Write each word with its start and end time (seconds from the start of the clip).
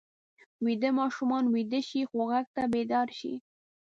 ویده 0.65 0.89
ماشومان 0.99 1.43
ویده 1.55 1.79
شي 1.89 2.01
خو 2.09 2.19
غږ 2.31 2.45
ته 2.55 2.63
بیدار 2.73 3.07
شي 3.19 3.33